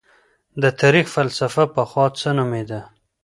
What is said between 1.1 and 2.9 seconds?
فلسفه پخوا څه نومېده؟